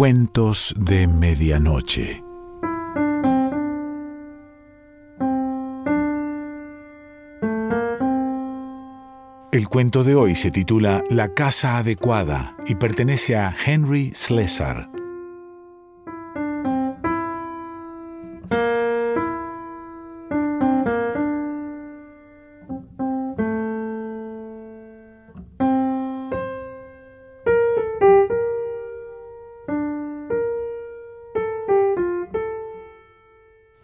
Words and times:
Cuentos 0.00 0.74
de 0.78 1.06
Medianoche. 1.06 2.24
El 9.52 9.68
cuento 9.68 10.02
de 10.02 10.14
hoy 10.14 10.36
se 10.36 10.50
titula 10.50 11.04
La 11.10 11.34
casa 11.34 11.76
adecuada 11.76 12.56
y 12.66 12.76
pertenece 12.76 13.36
a 13.36 13.54
Henry 13.66 14.12
Slessar. 14.14 14.88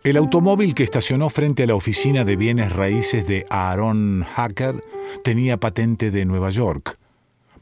El 0.06 0.18
automóvil 0.18 0.76
que 0.76 0.84
estacionó 0.84 1.30
frente 1.30 1.64
a 1.64 1.66
la 1.66 1.74
oficina 1.74 2.24
de 2.24 2.36
bienes 2.36 2.70
raíces 2.70 3.26
de 3.26 3.44
Aaron 3.50 4.22
Hacker 4.22 4.84
tenía 5.24 5.58
patente 5.58 6.12
de 6.12 6.24
Nueva 6.24 6.50
York. 6.50 6.96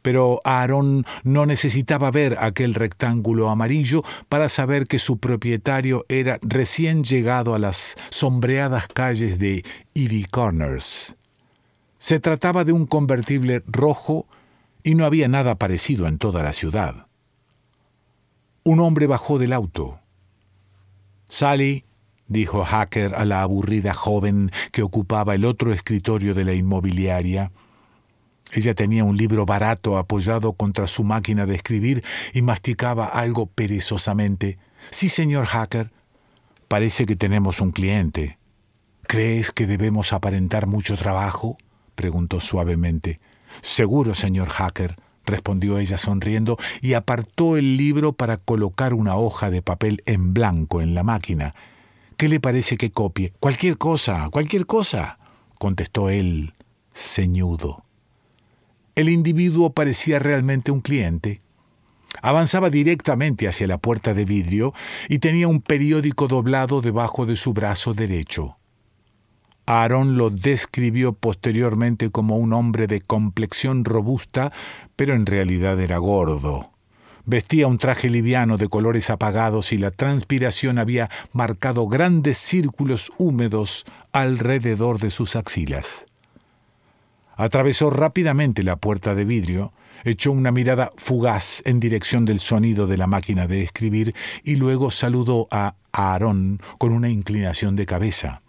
Pero 0.03 0.43
Aaron 0.45 1.07
no 1.23 1.47
necesitaba 1.47 2.11
ver 2.11 2.37
aquel 2.39 2.75
rectángulo 2.75 3.49
amarillo 3.49 4.03
para 4.29 4.51
saber 4.51 4.87
que 4.87 4.99
su 4.99 5.17
propietario 5.17 6.05
era 6.11 6.39
recién 6.43 7.03
llegado 7.03 7.55
a 7.55 7.59
las 7.59 7.97
sombreadas 8.11 8.89
calles 8.89 9.39
de 9.39 9.65
Ivy 9.95 10.27
Corners. 10.27 11.17
Se 11.97 12.21
trataba 12.21 12.65
de 12.65 12.73
un 12.73 12.85
convertible 12.85 13.63
rojo 13.67 14.27
y 14.83 14.97
no 14.97 15.07
había 15.07 15.29
nada 15.29 15.55
parecido 15.55 16.07
en 16.09 16.19
toda 16.19 16.43
la 16.43 16.53
ciudad. 16.53 17.07
Un 18.65 18.81
hombre 18.81 19.07
bajó 19.07 19.39
del 19.39 19.55
auto. 19.55 19.99
Sally 21.27 21.87
dijo 22.29 22.65
Hacker 22.65 23.15
a 23.15 23.25
la 23.25 23.43
aburrida 23.43 23.95
joven 23.95 24.51
que 24.73 24.83
ocupaba 24.83 25.35
el 25.35 25.45
otro 25.45 25.73
escritorio 25.73 26.35
de 26.35 26.45
la 26.45 26.55
inmobiliaria. 26.55 27.53
Ella 28.53 28.75
tenía 28.75 29.05
un 29.05 29.17
libro 29.17 29.47
barato 29.47 29.99
apoyado 29.99 30.53
contra 30.53 30.87
su 30.87 31.03
máquina 31.03 31.47
de 31.47 31.57
escribir 31.57 32.05
y 32.33 32.43
masticaba 32.43 33.07
algo 33.07 33.47
perezosamente. 33.47 34.59
Sí, 34.91 35.09
señor 35.09 35.47
Hacker. 35.47 35.91
Parece 36.69 37.07
que 37.07 37.17
tenemos 37.17 37.61
un 37.61 37.73
cliente. 37.73 38.39
¿Crees 39.07 39.51
que 39.51 39.67
debemos 39.67 40.13
aparentar 40.13 40.67
mucho 40.67 40.97
trabajo? 40.97 41.59
preguntó 41.95 42.41
suavemente. 42.41 43.21
Seguro, 43.63 44.15
señor 44.15 44.49
Hacker, 44.49 44.97
respondió 45.25 45.79
ella 45.79 45.99
sonriendo 45.99 46.57
y 46.81 46.95
apartó 46.95 47.57
el 47.57 47.77
libro 47.77 48.13
para 48.13 48.37
colocar 48.37 48.95
una 48.95 49.17
hoja 49.17 49.51
de 49.51 49.63
papel 49.63 50.03
en 50.07 50.35
blanco 50.35 50.81
en 50.81 50.95
la 50.95 51.03
máquina. 51.03 51.55
¿Qué 52.17 52.29
le 52.29 52.41
parece 52.41 52.77
que 52.77 52.91
copie? 52.91 53.33
Cualquier 53.41 53.77
cosa, 53.77 54.29
cualquier 54.31 54.67
cosa, 54.67 55.19
contestó 55.59 56.11
él, 56.11 56.55
ceñudo. 56.93 57.85
El 58.95 59.09
individuo 59.09 59.73
parecía 59.73 60.21
realmente 60.21 60.71
un 60.71 60.81
cliente. 60.81 61.43
Avanzaba 62.23 62.71
directamente 62.71 63.49
hacia 63.49 63.67
la 63.67 63.79
puerta 63.79 64.15
de 64.15 64.25
vidrio 64.25 64.73
y 65.09 65.19
tenía 65.19 65.49
un 65.49 65.61
periódico 65.61 66.29
doblado 66.29 66.81
debajo 66.81 67.27
de 67.27 67.37
su 67.37 67.53
brazo 67.53 67.95
derecho. 67.95 68.57
Aaron 69.67 70.17
lo 70.17 70.31
describió 70.31 71.15
posteriormente 71.15 72.11
como 72.11 72.37
un 72.37 72.53
hombre 72.53 72.87
de 72.87 73.01
complexión 73.01 73.85
robusta, 73.85 74.53
pero 74.95 75.15
en 75.15 75.27
realidad 75.27 75.81
era 75.81 75.99
gordo. 75.99 76.74
Vestía 77.27 77.69
un 77.69 77.79
traje 77.79 78.11
liviano 78.11 78.59
de 78.59 78.69
colores 78.69 79.09
apagados 79.09 79.73
y 79.73 79.79
la 79.79 79.91
transpiración 79.91 80.79
había 80.79 81.09
marcado 81.33 81.87
grandes 81.89 82.37
círculos 82.37 83.13
húmedos 83.17 83.87
alrededor 84.13 84.99
de 84.99 85.11
sus 85.11 85.35
axilas. 85.35 86.05
Atravesó 87.37 87.89
rápidamente 87.89 88.63
la 88.63 88.77
puerta 88.77 89.15
de 89.15 89.25
vidrio, 89.25 89.73
echó 90.05 90.33
una 90.33 90.53
mirada 90.53 90.93
fugaz 90.97 91.63
en 91.65 91.81
dirección 91.81 92.27
del 92.27 92.41
sonido 92.41 92.87
de 92.87 92.99
la 92.99 93.07
máquina 93.07 93.47
de 93.47 93.63
escribir 93.63 94.15
y 94.45 94.57
luego 94.57 94.91
saludó 94.91 95.49
a 95.51 95.75
Aarón 95.93 96.61
con 96.79 96.93
una 96.93 97.09
inclinación 97.09 97.75
de 97.75 97.87
cabeza. 97.87 98.43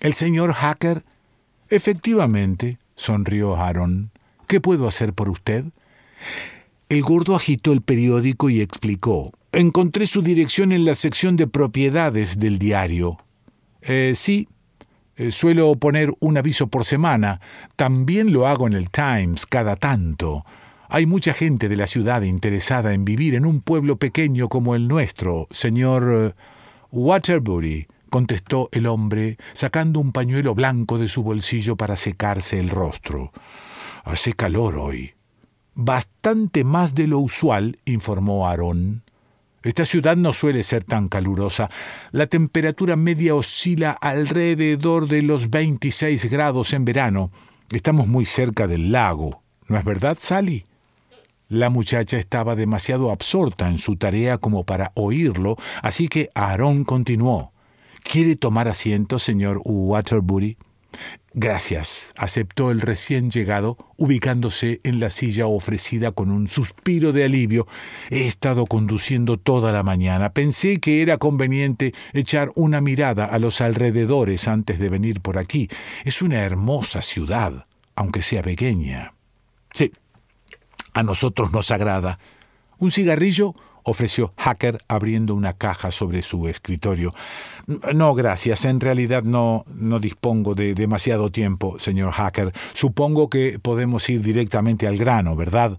¿El 0.00 0.14
señor 0.14 0.52
Hacker? 0.52 1.04
Efectivamente, 1.68 2.78
sonrió 2.94 3.56
Aarón. 3.56 4.12
¿Qué 4.46 4.60
puedo 4.60 4.86
hacer 4.86 5.12
por 5.12 5.28
usted? 5.28 5.64
El 6.88 7.02
gordo 7.02 7.36
agitó 7.36 7.72
el 7.72 7.82
periódico 7.82 8.48
y 8.48 8.62
explicó. 8.62 9.32
Encontré 9.52 10.06
su 10.06 10.22
dirección 10.22 10.72
en 10.72 10.86
la 10.86 10.94
sección 10.94 11.36
de 11.36 11.46
propiedades 11.46 12.38
del 12.38 12.58
diario. 12.58 13.18
Eh, 13.82 14.14
sí, 14.16 14.48
eh, 15.16 15.30
suelo 15.30 15.74
poner 15.76 16.14
un 16.20 16.38
aviso 16.38 16.68
por 16.68 16.86
semana. 16.86 17.42
También 17.76 18.32
lo 18.32 18.46
hago 18.46 18.66
en 18.66 18.72
el 18.72 18.88
Times 18.88 19.44
cada 19.44 19.76
tanto. 19.76 20.46
Hay 20.88 21.04
mucha 21.04 21.34
gente 21.34 21.68
de 21.68 21.76
la 21.76 21.86
ciudad 21.86 22.22
interesada 22.22 22.94
en 22.94 23.04
vivir 23.04 23.34
en 23.34 23.44
un 23.44 23.60
pueblo 23.60 23.98
pequeño 23.98 24.48
como 24.48 24.74
el 24.74 24.88
nuestro, 24.88 25.46
señor 25.50 26.10
eh, 26.10 26.42
Waterbury, 26.90 27.86
contestó 28.08 28.70
el 28.72 28.86
hombre, 28.86 29.36
sacando 29.52 30.00
un 30.00 30.12
pañuelo 30.12 30.54
blanco 30.54 30.96
de 30.96 31.08
su 31.08 31.22
bolsillo 31.22 31.76
para 31.76 31.96
secarse 31.96 32.58
el 32.58 32.70
rostro. 32.70 33.30
Hace 34.04 34.32
calor 34.32 34.78
hoy. 34.78 35.17
Bastante 35.80 36.64
más 36.64 36.96
de 36.96 37.06
lo 37.06 37.20
usual, 37.20 37.78
informó 37.84 38.48
Aarón. 38.48 39.04
Esta 39.62 39.84
ciudad 39.84 40.16
no 40.16 40.32
suele 40.32 40.64
ser 40.64 40.82
tan 40.82 41.06
calurosa. 41.06 41.70
La 42.10 42.26
temperatura 42.26 42.96
media 42.96 43.36
oscila 43.36 43.92
alrededor 43.92 45.06
de 45.06 45.22
los 45.22 45.50
26 45.50 46.32
grados 46.32 46.72
en 46.72 46.84
verano. 46.84 47.30
Estamos 47.70 48.08
muy 48.08 48.24
cerca 48.24 48.66
del 48.66 48.90
lago. 48.90 49.40
¿No 49.68 49.78
es 49.78 49.84
verdad, 49.84 50.18
Sally? 50.20 50.64
La 51.48 51.70
muchacha 51.70 52.18
estaba 52.18 52.56
demasiado 52.56 53.12
absorta 53.12 53.68
en 53.68 53.78
su 53.78 53.94
tarea 53.94 54.38
como 54.38 54.64
para 54.64 54.90
oírlo, 54.96 55.54
así 55.80 56.08
que 56.08 56.30
Aarón 56.34 56.82
continuó. 56.82 57.52
¿Quiere 58.02 58.34
tomar 58.34 58.66
asiento, 58.66 59.20
señor 59.20 59.60
Waterbury? 59.64 60.56
Gracias, 61.40 62.12
aceptó 62.16 62.72
el 62.72 62.80
recién 62.80 63.30
llegado, 63.30 63.76
ubicándose 63.96 64.80
en 64.82 64.98
la 64.98 65.08
silla 65.08 65.46
ofrecida 65.46 66.10
con 66.10 66.32
un 66.32 66.48
suspiro 66.48 67.12
de 67.12 67.22
alivio. 67.22 67.68
He 68.10 68.26
estado 68.26 68.66
conduciendo 68.66 69.38
toda 69.38 69.70
la 69.70 69.84
mañana. 69.84 70.32
Pensé 70.32 70.80
que 70.80 71.00
era 71.00 71.18
conveniente 71.18 71.94
echar 72.12 72.50
una 72.56 72.80
mirada 72.80 73.24
a 73.24 73.38
los 73.38 73.60
alrededores 73.60 74.48
antes 74.48 74.80
de 74.80 74.88
venir 74.88 75.20
por 75.20 75.38
aquí. 75.38 75.68
Es 76.04 76.22
una 76.22 76.40
hermosa 76.40 77.02
ciudad, 77.02 77.66
aunque 77.94 78.20
sea 78.20 78.42
pequeña. 78.42 79.14
Sí, 79.70 79.92
a 80.92 81.04
nosotros 81.04 81.52
nos 81.52 81.70
agrada. 81.70 82.18
¿Un 82.78 82.90
cigarrillo? 82.90 83.54
Ofreció 83.88 84.32
Hacker 84.36 84.82
abriendo 84.88 85.34
una 85.34 85.52
caja 85.52 85.90
sobre 85.90 86.22
su 86.22 86.48
escritorio. 86.48 87.14
No, 87.94 88.14
gracias. 88.14 88.64
En 88.64 88.80
realidad 88.80 89.22
no, 89.22 89.64
no 89.74 89.98
dispongo 89.98 90.54
de 90.54 90.74
demasiado 90.74 91.30
tiempo, 91.30 91.78
señor 91.78 92.12
Hacker. 92.12 92.52
Supongo 92.72 93.28
que 93.28 93.58
podemos 93.60 94.08
ir 94.08 94.22
directamente 94.22 94.86
al 94.86 94.96
grano, 94.96 95.36
¿verdad? 95.36 95.78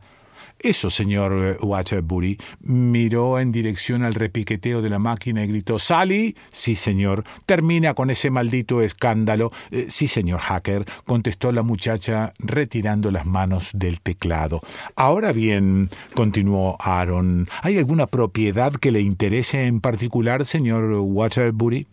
Eso, 0.60 0.90
señor 0.90 1.34
eh, 1.34 1.58
Waterbury. 1.66 2.38
Miró 2.62 3.40
en 3.40 3.52
dirección 3.54 4.04
al 4.04 4.14
repiqueteo 4.14 4.82
de 4.82 4.90
la 4.90 5.00
máquina 5.00 5.44
y 5.44 5.48
gritó 5.48 5.80
¿Sally? 5.80 6.36
Sí, 6.52 6.76
señor. 6.76 7.24
Termina 7.46 7.94
con 7.94 8.10
ese 8.10 8.30
maldito 8.30 8.82
escándalo. 8.82 9.52
Eh, 9.72 9.86
sí, 9.88 10.08
señor 10.08 10.42
Hacker, 10.42 10.86
contestó 11.06 11.54
la 11.54 11.64
muchacha 11.64 12.34
retirando 12.40 13.10
las 13.10 13.26
manos 13.26 13.72
del 13.74 14.02
teclado. 14.02 14.62
Ahora 14.96 15.32
bien, 15.32 15.90
continuó 16.14 16.76
Aaron, 16.80 17.48
¿hay 17.62 17.78
alguna 17.78 18.08
propiedad 18.08 18.74
que 18.74 18.92
le 18.92 19.02
interese 19.02 19.66
en 19.66 19.80
particular, 19.80 20.46
señor 20.46 20.92
Waterbury? 20.92 21.88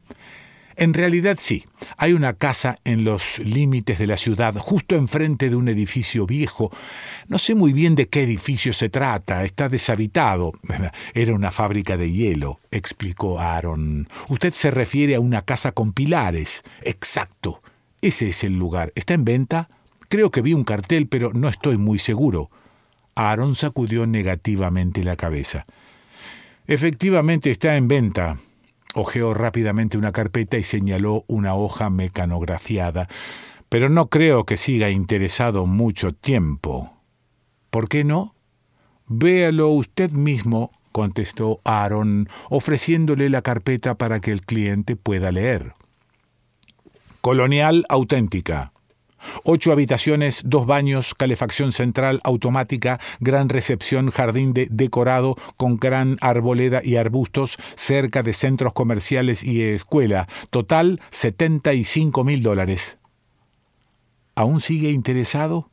En 0.79 0.93
realidad 0.93 1.39
sí, 1.41 1.65
hay 1.97 2.13
una 2.13 2.35
casa 2.35 2.77
en 2.85 3.05
los 3.05 3.39
límites 3.39 3.99
de 3.99 4.07
la 4.07 4.19
ciudad, 4.19 4.55
justo 4.59 4.95
enfrente 4.95 5.49
de 5.49 5.57
un 5.57 5.69
edificio 5.69 6.27
viejo. 6.27 6.71
No 7.29 7.39
sé 7.39 7.55
muy 7.55 7.73
bien 7.73 7.95
de 7.95 8.09
qué 8.09 8.23
edificio 8.23 8.75
se 8.75 8.91
trata, 8.91 9.45
está 9.45 9.71
deshabitado. 9.71 10.53
Era 11.15 11.35
una 11.35 11.51
fábrica 11.51 11.97
de 11.97 12.13
hielo, 12.13 12.61
explicó 12.71 13.41
Aaron. 13.41 14.07
Usted 14.29 14.53
se 14.53 14.71
refiere 14.71 15.15
a 15.15 15.21
una 15.21 15.41
casa 15.43 15.73
con 15.73 15.95
pilares. 15.95 16.63
Exacto. 16.83 17.63
Ese 18.03 18.29
es 18.29 18.45
el 18.45 18.59
lugar. 18.59 18.93
¿Está 18.95 19.15
en 19.15 19.25
venta? 19.25 19.71
Creo 20.11 20.31
que 20.31 20.43
vi 20.43 20.53
un 20.53 20.65
cartel, 20.65 21.09
pero 21.09 21.33
no 21.33 21.49
estoy 21.49 21.79
muy 21.79 21.99
seguro. 21.99 22.51
Aaron 23.15 23.55
sacudió 23.55 24.07
negativamente 24.07 25.03
la 25.03 25.17
cabeza. 25.17 25.65
Efectivamente 26.67 27.51
está 27.51 27.77
en 27.77 27.89
venta. 27.89 28.37
Ojeó 28.99 29.35
rápidamente 29.35 29.99
una 29.99 30.11
carpeta 30.11 30.57
y 30.57 30.65
señaló 30.65 31.25
una 31.27 31.55
hoja 31.55 31.91
mecanografiada. 31.91 33.09
Pero 33.69 33.91
no 33.91 34.09
creo 34.09 34.45
que 34.45 34.57
siga 34.57 34.89
interesado 34.89 35.67
mucho 35.67 36.15
tiempo. 36.15 36.95
¿Por 37.69 37.91
qué 37.91 38.05
no? 38.05 38.35
Véalo 39.07 39.69
usted 39.69 40.13
mismo, 40.13 40.73
contestó 40.93 41.61
Aaron, 41.63 42.31
ofreciéndole 42.49 43.29
la 43.29 43.43
carpeta 43.43 43.97
para 43.97 44.21
que 44.21 44.33
el 44.33 44.41
cliente 44.41 44.97
pueda 44.97 45.31
leer. 45.31 45.75
Colonial 47.21 47.85
auténtica. 47.91 48.73
Ocho 49.45 49.73
habitaciones, 49.73 50.43
dos 50.45 50.67
baños, 50.67 51.15
calefacción 51.15 51.73
central 51.73 52.21
automática, 52.25 53.01
gran 53.21 53.49
recepción, 53.49 54.11
jardín 54.11 54.53
de 54.53 54.69
decorado 54.71 55.37
con 55.57 55.77
gran 55.77 56.17
arboleda 56.21 56.81
y 56.85 56.97
arbustos 56.97 57.59
cerca 57.75 58.23
de 58.23 58.33
centros 58.33 58.73
comerciales 58.73 59.43
y 59.45 59.63
escuela. 59.63 60.29
Total 60.51 61.01
75 61.11 62.25
mil 62.25 62.43
dólares. 62.43 62.99
¿Aún 64.35 64.61
sigue 64.61 64.91
interesado? 64.91 65.71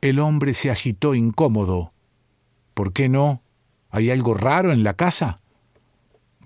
El 0.00 0.18
hombre 0.18 0.54
se 0.54 0.70
agitó 0.70 1.14
incómodo. 1.14 1.92
¿Por 2.74 2.92
qué 2.92 3.08
no? 3.08 3.42
¿Hay 3.90 4.10
algo 4.10 4.34
raro 4.34 4.72
en 4.72 4.84
la 4.84 4.94
casa? 4.94 5.36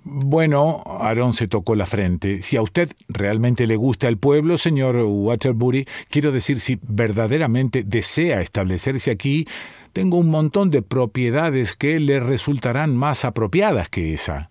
Bueno, 0.05 0.83
Aaron 0.85 1.33
se 1.33 1.47
tocó 1.47 1.77
la 1.77 1.87
frente. 1.87 2.43
Si 2.43 2.57
a 2.57 2.63
usted 2.63 2.91
realmente 3.09 3.67
le 3.67 3.77
gusta 3.77 4.09
el 4.09 4.19
pueblo, 4.19 4.59
señor 4.59 4.97
Waterbury, 4.97 5.87
quiero 6.11 6.33
decir, 6.33 6.59
si 6.59 6.81
verdaderamente 6.83 7.85
desea 7.85 8.41
establecerse 8.41 9.13
aquí, 9.13 9.47
tengo 9.93 10.17
un 10.17 10.29
montón 10.29 10.71
de 10.71 10.83
propiedades 10.83 11.77
que 11.77 12.01
le 12.01 12.19
resultarán 12.19 12.97
más 12.97 13.25
apropiadas 13.25 13.89
que 13.89 14.13
esa. 14.13 14.51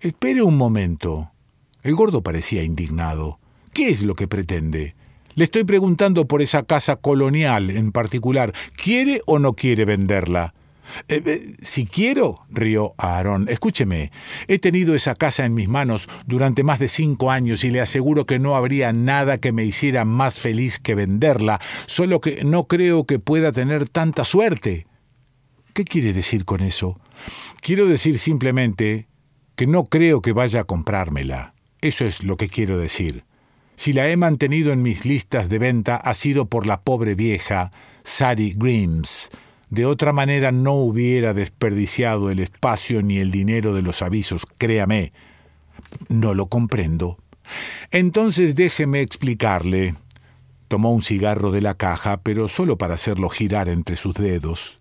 Espere 0.00 0.42
un 0.42 0.56
momento. 0.56 1.30
El 1.82 1.94
gordo 1.94 2.22
parecía 2.22 2.62
indignado. 2.62 3.38
¿Qué 3.74 3.90
es 3.90 4.02
lo 4.02 4.14
que 4.14 4.28
pretende? 4.28 4.94
Le 5.34 5.44
estoy 5.44 5.64
preguntando 5.64 6.26
por 6.26 6.40
esa 6.40 6.62
casa 6.62 6.96
colonial 6.96 7.68
en 7.68 7.92
particular. 7.92 8.54
¿Quiere 8.82 9.20
o 9.26 9.38
no 9.38 9.52
quiere 9.52 9.84
venderla? 9.84 10.54
Eh, 11.08 11.22
eh, 11.24 11.56
si 11.60 11.86
quiero, 11.86 12.46
rió 12.50 12.94
Aarón, 12.98 13.48
escúcheme, 13.48 14.12
he 14.48 14.58
tenido 14.58 14.94
esa 14.94 15.14
casa 15.14 15.44
en 15.44 15.54
mis 15.54 15.68
manos 15.68 16.08
durante 16.26 16.62
más 16.62 16.78
de 16.78 16.88
cinco 16.88 17.30
años 17.30 17.64
y 17.64 17.70
le 17.70 17.80
aseguro 17.80 18.26
que 18.26 18.38
no 18.38 18.56
habría 18.56 18.92
nada 18.92 19.38
que 19.38 19.52
me 19.52 19.64
hiciera 19.64 20.04
más 20.04 20.38
feliz 20.38 20.78
que 20.78 20.94
venderla, 20.94 21.60
solo 21.86 22.20
que 22.20 22.44
no 22.44 22.66
creo 22.66 23.04
que 23.04 23.18
pueda 23.18 23.52
tener 23.52 23.88
tanta 23.88 24.24
suerte. 24.24 24.86
¿Qué 25.72 25.84
quiere 25.84 26.12
decir 26.12 26.44
con 26.44 26.62
eso? 26.62 26.98
Quiero 27.60 27.86
decir 27.86 28.18
simplemente 28.18 29.08
que 29.56 29.66
no 29.66 29.84
creo 29.84 30.22
que 30.22 30.32
vaya 30.32 30.60
a 30.60 30.64
comprármela. 30.64 31.54
Eso 31.80 32.04
es 32.04 32.22
lo 32.22 32.36
que 32.36 32.48
quiero 32.48 32.78
decir. 32.78 33.24
Si 33.74 33.92
la 33.92 34.08
he 34.08 34.16
mantenido 34.16 34.72
en 34.72 34.82
mis 34.82 35.04
listas 35.04 35.48
de 35.48 35.58
venta 35.58 35.96
ha 35.96 36.14
sido 36.14 36.46
por 36.46 36.66
la 36.66 36.80
pobre 36.80 37.14
vieja 37.14 37.72
Sari 38.04 38.54
Grimes, 38.56 39.30
de 39.70 39.86
otra 39.86 40.12
manera 40.12 40.52
no 40.52 40.74
hubiera 40.74 41.34
desperdiciado 41.34 42.30
el 42.30 42.38
espacio 42.38 43.02
ni 43.02 43.18
el 43.18 43.30
dinero 43.30 43.74
de 43.74 43.82
los 43.82 44.02
avisos, 44.02 44.46
créame. 44.58 45.12
No 46.08 46.34
lo 46.34 46.46
comprendo. 46.46 47.18
Entonces 47.90 48.56
déjeme 48.56 49.00
explicarle. 49.00 49.94
Tomó 50.68 50.92
un 50.92 51.02
cigarro 51.02 51.52
de 51.52 51.60
la 51.60 51.74
caja, 51.74 52.20
pero 52.22 52.48
solo 52.48 52.76
para 52.76 52.94
hacerlo 52.94 53.28
girar 53.28 53.68
entre 53.68 53.96
sus 53.96 54.14
dedos. 54.14 54.78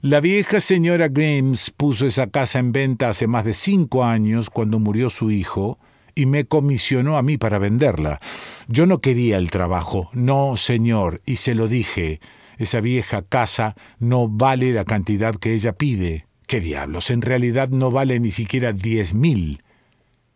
La 0.00 0.20
vieja 0.20 0.60
señora 0.60 1.08
Grimes 1.08 1.70
puso 1.70 2.06
esa 2.06 2.28
casa 2.28 2.60
en 2.60 2.72
venta 2.72 3.08
hace 3.08 3.26
más 3.26 3.44
de 3.44 3.52
cinco 3.52 4.04
años 4.04 4.48
cuando 4.48 4.78
murió 4.78 5.10
su 5.10 5.30
hijo 5.30 5.78
y 6.14 6.26
me 6.26 6.44
comisionó 6.44 7.16
a 7.16 7.22
mí 7.22 7.36
para 7.36 7.58
venderla. 7.58 8.20
Yo 8.68 8.86
no 8.86 9.00
quería 9.00 9.38
el 9.38 9.50
trabajo, 9.50 10.08
no, 10.12 10.56
señor, 10.56 11.20
y 11.26 11.36
se 11.36 11.54
lo 11.54 11.68
dije. 11.68 12.20
Esa 12.58 12.80
vieja 12.80 13.22
casa 13.22 13.76
no 13.98 14.28
vale 14.28 14.72
la 14.72 14.84
cantidad 14.84 15.34
que 15.36 15.54
ella 15.54 15.72
pide. 15.72 16.26
¿Qué 16.46 16.60
diablos? 16.60 17.10
En 17.10 17.22
realidad 17.22 17.68
no 17.68 17.90
vale 17.90 18.20
ni 18.20 18.30
siquiera 18.30 18.72
diez 18.72 19.14
mil. 19.14 19.62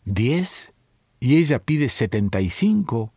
¿Diez? 0.05 0.73
¿Y 1.21 1.37
ella 1.37 1.59
pide 1.59 1.89
setenta 1.89 2.41
y 2.41 2.51
cinco? 2.51 3.13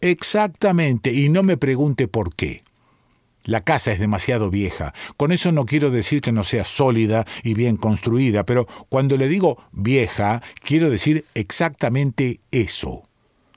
Exactamente, 0.00 1.12
y 1.12 1.28
no 1.28 1.42
me 1.42 1.56
pregunte 1.56 2.08
por 2.08 2.34
qué. 2.34 2.62
La 3.44 3.62
casa 3.62 3.92
es 3.92 3.98
demasiado 3.98 4.50
vieja. 4.50 4.94
Con 5.16 5.32
eso 5.32 5.50
no 5.50 5.64
quiero 5.64 5.90
decir 5.90 6.20
que 6.20 6.32
no 6.32 6.44
sea 6.44 6.64
sólida 6.64 7.26
y 7.42 7.54
bien 7.54 7.76
construida, 7.76 8.44
pero 8.44 8.66
cuando 8.88 9.16
le 9.16 9.28
digo 9.28 9.62
vieja, 9.72 10.42
quiero 10.62 10.90
decir 10.90 11.24
exactamente 11.34 12.40
eso. 12.50 13.08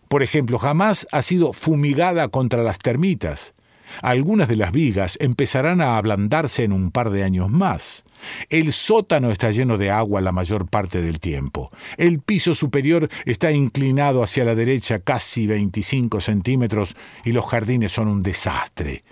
Por 0.07 0.24
ejemplo, 0.24 0.60
jamás 0.60 1.07
ha 1.12 1.22
sido 1.22 1.54
fumigada 1.54 2.28
contra 2.30 2.63
las 2.63 2.78
termitas. 2.78 3.54
Algunas 4.01 4.48
de 4.48 4.56
las 4.56 4.72
vigas 4.72 5.18
empezarán 5.22 5.81
a 5.81 5.98
ablandarse 5.98 6.63
en 6.63 6.72
un 6.74 6.92
par 6.92 7.10
de 7.10 7.24
años 7.24 7.50
más. 7.50 8.06
El 8.50 8.74
sótano 8.74 9.31
está 9.31 9.51
lleno 9.51 9.78
de 9.78 9.92
agua 9.92 10.22
la 10.22 10.31
mayor 10.31 10.68
parte 10.68 11.01
del 11.01 11.19
tiempo. 11.19 11.72
El 11.98 12.19
piso 12.19 12.56
superior 12.56 13.10
está 13.25 13.51
inclinado 13.51 14.24
hacia 14.24 14.45
la 14.45 14.56
derecha 14.56 15.00
casi 15.00 15.48
25 15.48 16.22
centímetros 16.22 16.95
y 17.24 17.31
los 17.31 17.45
jardines 17.45 17.92
son 17.92 18.07
un 18.07 18.24
desastre. 18.24 19.04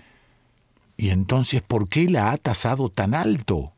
¿Y 0.96 1.10
entonces 1.10 1.62
por 1.62 1.88
qué 1.88 2.08
la 2.08 2.30
ha 2.30 2.36
tasado 2.36 2.88
tan 2.88 3.14
alto? 3.14 3.72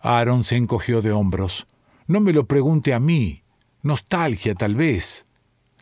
Aaron 0.00 0.44
se 0.44 0.56
encogió 0.56 1.02
de 1.02 1.12
hombros. 1.12 1.66
No 2.06 2.20
me 2.20 2.32
lo 2.32 2.46
pregunte 2.46 2.94
a 2.94 3.00
mí. 3.00 3.42
Nostalgia, 3.82 4.54
tal 4.54 4.76
vez. 4.76 5.26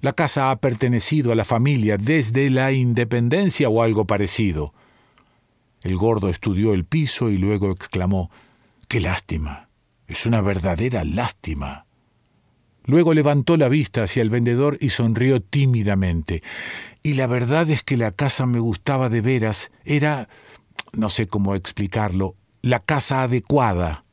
La 0.05 0.13
casa 0.13 0.51
ha 0.51 0.57
pertenecido 0.57 1.33
a 1.33 1.35
la 1.35 1.47
familia 1.47 1.97
desde 1.97 2.51
la 2.51 2.73
independencia 2.73 3.71
o 3.71 3.81
algo 3.81 4.05
parecido. 4.05 4.75
El 5.83 5.97
gordo 5.97 6.29
estudió 6.29 6.75
el 6.75 6.85
piso 6.85 7.31
y 7.31 7.39
luego 7.39 7.71
exclamó 7.71 8.31
Qué 8.87 9.01
lástima. 9.01 9.71
Es 10.07 10.27
una 10.27 10.43
verdadera 10.43 11.05
lástima. 11.05 11.87
Luego 12.85 13.15
levantó 13.15 13.57
la 13.57 13.69
vista 13.69 14.03
hacia 14.03 14.21
el 14.21 14.29
vendedor 14.29 14.77
y 14.79 14.91
sonrió 14.91 15.41
tímidamente. 15.41 16.43
Y 17.03 17.15
la 17.15 17.27
verdad 17.27 17.71
es 17.71 17.83
que 17.83 17.97
la 17.97 18.11
casa 18.11 18.45
me 18.45 18.59
gustaba 18.59 19.09
de 19.09 19.23
veras. 19.23 19.71
Era, 19.87 20.29
no 20.93 21.09
sé 21.09 21.29
cómo 21.29 21.55
explicarlo, 21.55 22.37
la 22.61 22.81
casa 22.81 23.23
adecuada. 23.23 24.05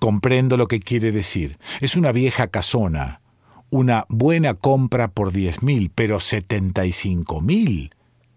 Comprendo 0.00 0.56
lo 0.56 0.66
que 0.66 0.80
quiere 0.80 1.12
decir. 1.12 1.60
Es 1.80 1.94
una 1.94 2.10
vieja 2.10 2.48
casona 2.48 3.20
una 3.70 4.06
buena 4.08 4.54
compra 4.54 5.08
por 5.08 5.32
diez 5.32 5.62
mil, 5.62 5.90
pero 5.94 6.20
setenta 6.20 6.86
y 6.86 6.92
cinco 6.92 7.40
mil. 7.40 7.90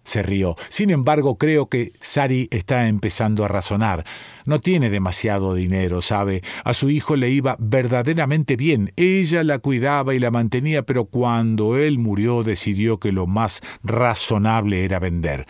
Se 0.03 0.23
rió. 0.23 0.55
Sin 0.69 0.89
embargo, 0.89 1.37
creo 1.37 1.68
que 1.68 1.92
Sari 1.99 2.47
está 2.49 2.87
empezando 2.87 3.45
a 3.45 3.47
razonar. 3.47 4.06
No 4.45 4.59
tiene 4.59 4.89
demasiado 4.89 5.54
dinero, 5.54 6.01
¿sabe? 6.01 6.42
A 6.63 6.73
su 6.73 6.89
hijo 6.89 7.15
le 7.15 7.30
iba 7.30 7.57
verdaderamente 7.59 8.56
bien. 8.56 8.92
Ella 8.95 9.44
la 9.44 9.59
cuidaba 9.59 10.15
y 10.15 10.19
la 10.19 10.31
mantenía, 10.31 10.81
pero 10.81 11.06
cuando 11.06 11.77
él 11.77 11.99
murió 11.99 12.44
decidió 12.44 12.99
que 12.99 13.11
lo 13.11 13.27
más 13.27 13.61
razonable 13.83 14.83
era 14.83 14.97
vender. 14.97 15.45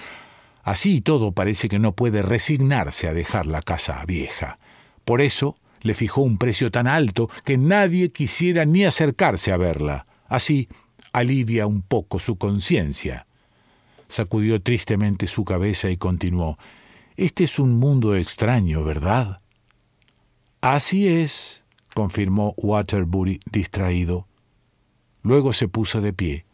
Así 0.63 0.97
y 0.97 1.01
todo 1.01 1.31
parece 1.31 1.69
que 1.69 1.79
no 1.79 1.93
puede 1.93 2.21
resignarse 2.21 3.07
a 3.07 3.13
dejar 3.13 3.45
la 3.45 3.61
casa 3.61 4.03
vieja. 4.05 4.59
Por 5.05 5.21
eso 5.21 5.55
le 5.81 5.93
fijó 5.93 6.21
un 6.21 6.37
precio 6.37 6.71
tan 6.71 6.87
alto 6.87 7.29
que 7.43 7.57
nadie 7.57 8.11
quisiera 8.11 8.65
ni 8.65 8.85
acercarse 8.85 9.51
a 9.51 9.57
verla. 9.57 10.05
Así 10.27 10.67
alivia 11.13 11.67
un 11.67 11.81
poco 11.81 12.19
su 12.19 12.37
conciencia. 12.37 13.25
Sacudió 14.07 14.61
tristemente 14.61 15.27
su 15.27 15.45
cabeza 15.45 15.89
y 15.89 15.97
continuó. 15.97 16.57
Este 17.15 17.43
es 17.43 17.59
un 17.59 17.79
mundo 17.79 18.15
extraño, 18.15 18.83
¿verdad? 18.83 19.41
Así 20.61 21.07
es, 21.07 21.63
confirmó 21.93 22.53
Waterbury 22.57 23.39
distraído. 23.51 24.27
Luego 25.21 25.53
se 25.53 25.67
puso 25.67 26.01
de 26.01 26.13
pie. 26.13 26.45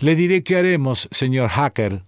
Le 0.00 0.14
diré 0.14 0.42
qué 0.42 0.56
haremos, 0.56 1.08
señor 1.10 1.48
Hacker. 1.48 2.04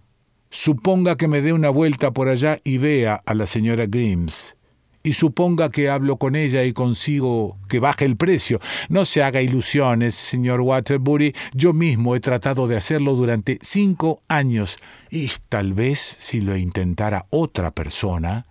Suponga 0.51 1.17
que 1.17 1.29
me 1.29 1.43
dé 1.43 1.53
una 1.53 1.71
vuelta 1.71 2.11
por 2.11 2.29
allá 2.29 2.61
y 2.65 2.79
vea 2.79 3.21
a 3.25 3.35
la 3.35 3.47
señora 3.47 3.87
Grimes 3.87 4.57
y 5.03 5.15
suponga 5.15 5.71
que 5.71 5.89
hablo 5.89 6.17
con 6.17 6.37
ella 6.37 6.65
y 6.65 6.73
consigo 6.73 7.59
que 7.69 7.81
baje 7.81 8.05
el 8.05 8.17
precio. 8.17 8.61
No 8.89 9.05
se 9.05 9.23
haga 9.23 9.41
ilusiones, 9.41 10.15
señor 10.15 10.61
Waterbury. 10.61 11.35
Yo 11.55 11.73
mismo 11.73 12.15
he 12.15 12.21
tratado 12.21 12.69
de 12.69 12.77
hacerlo 12.77 13.15
durante 13.15 13.59
cinco 13.63 14.23
años 14.29 14.79
y 15.11 15.31
tal 15.49 15.73
vez 15.73 15.99
si 15.99 16.41
lo 16.41 16.57
intentara 16.57 17.27
otra 17.31 17.71
persona. 17.71 18.47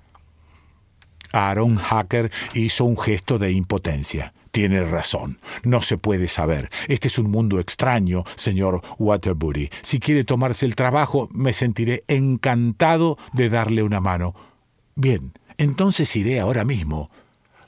Aaron 1.32 1.76
Hacker 1.76 2.32
hizo 2.56 2.86
un 2.86 2.98
gesto 2.98 3.38
de 3.38 3.52
impotencia. 3.52 4.34
Tiene 4.52 4.84
razón. 4.84 5.40
No 5.64 5.84
se 5.84 6.00
puede 6.00 6.28
saber. 6.28 6.72
Este 6.88 7.08
es 7.08 7.20
un 7.20 7.30
mundo 7.30 7.60
extraño, 7.60 8.24
señor 8.36 8.82
Waterbury. 8.98 9.70
Si 9.82 10.00
quiere 10.00 10.24
tomarse 10.24 10.66
el 10.66 10.76
trabajo, 10.76 11.30
me 11.32 11.54
sentiré 11.54 12.04
encantado 12.08 13.18
de 13.34 13.50
darle 13.50 13.84
una 13.84 14.00
mano. 14.02 14.34
Bien, 14.96 15.34
entonces 15.60 16.16
iré 16.16 16.40
ahora 16.40 16.66
mismo. 16.66 17.12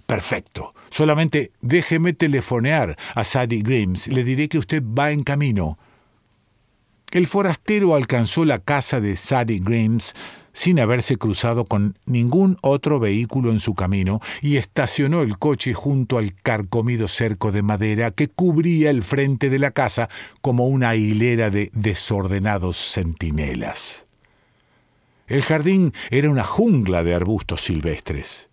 Perfecto. 0.07 0.73
Solamente 0.89 1.51
déjeme 1.61 2.13
telefonear 2.13 2.97
a 3.13 3.23
Sadie 3.23 3.61
Grimes. 3.61 4.07
Le 4.07 4.23
diré 4.23 4.49
que 4.49 4.57
usted 4.57 4.81
va 4.83 5.11
en 5.11 5.23
camino. 5.23 5.77
El 7.11 7.27
forastero 7.27 7.95
alcanzó 7.95 8.45
la 8.45 8.59
casa 8.59 8.99
de 8.99 9.15
Sadie 9.15 9.59
Grimes 9.59 10.15
sin 10.53 10.79
haberse 10.79 11.17
cruzado 11.17 11.65
con 11.65 11.97
ningún 12.05 12.57
otro 12.61 12.99
vehículo 12.99 13.51
en 13.51 13.59
su 13.59 13.73
camino 13.73 14.21
y 14.41 14.57
estacionó 14.57 15.21
el 15.21 15.37
coche 15.37 15.73
junto 15.73 16.17
al 16.17 16.33
carcomido 16.33 17.07
cerco 17.07 17.51
de 17.51 17.61
madera 17.61 18.11
que 18.11 18.27
cubría 18.27 18.89
el 18.89 19.03
frente 19.03 19.49
de 19.49 19.59
la 19.59 19.71
casa 19.71 20.09
como 20.41 20.67
una 20.67 20.95
hilera 20.95 21.49
de 21.49 21.69
desordenados 21.73 22.77
centinelas. 22.77 24.05
El 25.31 25.43
jardín 25.43 25.93
era 26.09 26.29
una 26.29 26.43
jungla 26.43 27.05
de 27.05 27.15
arbustos 27.15 27.61
silvestres. 27.61 28.49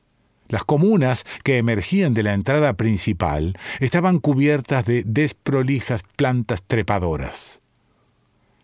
Las 0.47 0.63
comunas 0.63 1.27
que 1.43 1.59
emergían 1.59 2.15
de 2.15 2.23
la 2.23 2.35
entrada 2.35 2.75
principal 2.75 3.59
estaban 3.81 4.21
cubiertas 4.21 4.87
de 4.87 5.03
desprolijas 5.05 6.05
plantas 6.15 6.63
trepadoras. 6.63 7.63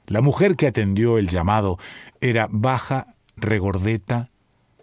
La 0.07 0.21
mujer 0.21 0.55
que 0.55 0.69
atendió 0.69 1.19
el 1.19 1.27
llamado 1.27 1.77
era 2.21 2.47
baja 2.49 3.17
regordeta, 3.37 4.31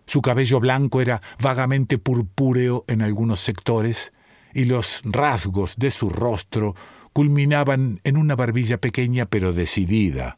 su 0.07 0.21
cabello 0.21 0.59
blanco 0.59 0.99
era 0.99 1.21
vagamente 1.41 1.97
purpúreo 1.97 2.83
en 2.89 3.01
algunos 3.01 3.39
sectores, 3.39 4.11
y 4.53 4.65
los 4.65 5.03
rasgos 5.05 5.75
de 5.77 5.91
su 5.91 6.09
rostro 6.09 6.75
culminaban 7.13 8.01
en 8.03 8.17
una 8.17 8.35
barbilla 8.35 8.77
pequeña 8.77 9.25
pero 9.25 9.53
decidida. 9.53 10.37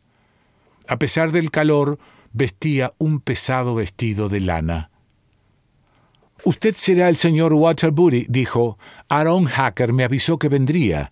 A 0.88 1.00
pesar 1.00 1.31
del 1.31 1.50
calor, 1.50 1.97
vestía 2.34 2.94
un 2.98 3.20
pesado 3.20 3.75
vestido 3.75 4.30
de 4.30 4.42
lana. 4.42 4.90
Usted 6.44 6.75
será 6.75 7.08
el 7.08 7.16
señor 7.16 7.54
Waterbury, 7.54 8.25
dijo. 8.30 8.78
Aaron 9.08 9.46
Hacker 9.46 9.94
me 9.94 10.04
avisó 10.04 10.38
que 10.38 10.50
vendría. 10.50 11.10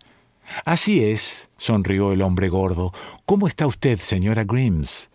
Así 0.66 1.04
es, 1.06 1.50
sonrió 1.56 2.12
el 2.12 2.22
hombre 2.22 2.50
gordo. 2.50 2.94
¿Cómo 3.26 3.48
está 3.48 3.66
usted, 3.66 4.00
señora 4.00 4.44
Grims? 4.44 5.12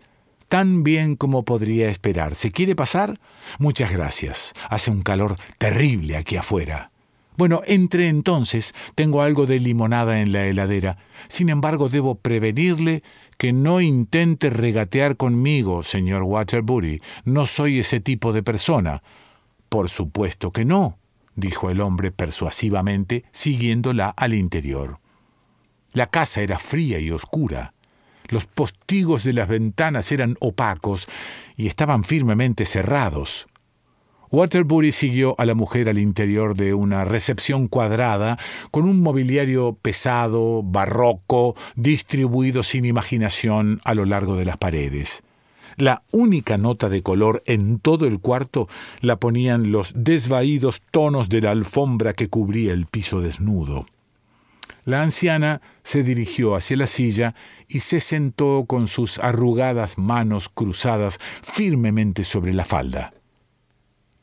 tan 0.47 0.83
bien 0.83 1.15
como 1.15 1.43
podría 1.43 1.89
esperarse. 1.89 2.51
¿Quiere 2.51 2.75
pasar? 2.75 3.19
Muchas 3.59 3.91
gracias. 3.91 4.53
Hace 4.69 4.91
un 4.91 5.01
calor 5.01 5.35
terrible 5.57 6.17
aquí 6.17 6.37
afuera. 6.37 6.91
Bueno, 7.37 7.61
entre 7.65 8.09
entonces. 8.09 8.73
Tengo 8.95 9.21
algo 9.21 9.45
de 9.45 9.59
limonada 9.59 10.21
en 10.21 10.31
la 10.31 10.45
heladera. 10.47 10.97
Sin 11.27 11.49
embargo, 11.49 11.87
debo 11.87 12.15
prevenirle 12.15 13.03
que 13.37 13.53
no 13.53 13.79
intente 13.79 14.49
regatear 14.49 15.15
conmigo, 15.15 15.83
señor 15.83 16.23
Waterbury. 16.23 17.01
No 17.23 17.45
soy 17.45 17.79
ese 17.79 17.99
tipo 17.99 18.33
de 18.33 18.41
persona. 18.41 19.03
Por 19.69 19.89
supuesto 19.89 20.51
que 20.51 20.65
no, 20.65 20.97
dijo 21.35 21.69
el 21.69 21.81
hombre 21.81 22.11
persuasivamente, 22.11 23.25
siguiéndola 23.31 24.09
al 24.09 24.33
interior. 24.33 24.99
La 25.93 26.07
casa 26.07 26.41
era 26.41 26.57
fría 26.57 26.99
y 26.99 27.11
oscura. 27.11 27.73
Los 28.29 28.45
postigos 28.45 29.23
de 29.23 29.33
las 29.33 29.47
ventanas 29.47 30.11
eran 30.11 30.35
opacos 30.39 31.07
y 31.55 31.67
estaban 31.67 32.03
firmemente 32.03 32.65
cerrados. 32.65 33.47
Waterbury 34.29 34.91
siguió 34.91 35.35
a 35.37 35.45
la 35.45 35.55
mujer 35.55 35.89
al 35.89 35.97
interior 35.97 36.55
de 36.55 36.73
una 36.73 37.05
recepción 37.05 37.67
cuadrada 37.67 38.37
con 38.71 38.83
un 38.85 39.01
mobiliario 39.01 39.77
pesado, 39.81 40.63
barroco, 40.63 41.55
distribuido 41.75 42.63
sin 42.63 42.85
imaginación 42.85 43.79
a 43.85 43.93
lo 43.93 44.05
largo 44.05 44.35
de 44.35 44.45
las 44.45 44.57
paredes. 44.57 45.23
La 45.77 46.01
única 46.11 46.57
nota 46.57 46.89
de 46.89 47.03
color 47.03 47.43
en 47.45 47.79
todo 47.79 48.07
el 48.07 48.19
cuarto 48.19 48.67
la 48.99 49.17
ponían 49.17 49.71
los 49.71 49.93
desvaídos 49.95 50.81
tonos 50.91 51.29
de 51.29 51.41
la 51.41 51.51
alfombra 51.51 52.13
que 52.13 52.29
cubría 52.29 52.73
el 52.73 52.87
piso 52.87 53.21
desnudo. 53.21 53.85
La 54.85 55.03
anciana 55.03 55.61
se 55.83 56.01
dirigió 56.01 56.55
hacia 56.55 56.77
la 56.77 56.87
silla 56.87 57.35
y 57.67 57.81
se 57.81 57.99
sentó 57.99 58.65
con 58.67 58.87
sus 58.87 59.19
arrugadas 59.19 59.97
manos 59.97 60.49
cruzadas 60.49 61.19
firmemente 61.43 62.23
sobre 62.23 62.53
la 62.53 62.65
falda. 62.65 63.13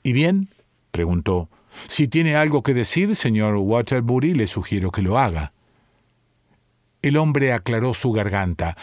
¿Y 0.04 0.12
bien? 0.12 0.50
preguntó. 0.92 1.48
Si 1.88 2.06
tiene 2.06 2.36
algo 2.36 2.62
que 2.62 2.74
decir, 2.74 3.16
señor 3.16 3.56
Waterbury, 3.56 4.34
le 4.34 4.46
sugiero 4.46 4.92
que 4.92 5.02
lo 5.02 5.18
haga. 5.18 5.52
El 7.02 7.16
hombre 7.16 7.52
aclaró 7.52 7.94
su 7.94 8.12
garganta. 8.12 8.76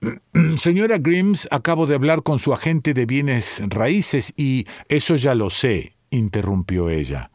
Señora 0.56 0.98
Grims, 0.98 1.46
acabo 1.50 1.86
de 1.86 1.94
hablar 1.94 2.22
con 2.22 2.38
su 2.38 2.52
agente 2.52 2.94
de 2.94 3.06
bienes 3.06 3.60
raíces 3.68 4.32
y 4.36 4.64
eso 4.88 5.16
ya 5.16 5.34
lo 5.34 5.50
sé, 5.50 5.94
interrumpió 6.10 6.88
ella. 6.88 7.30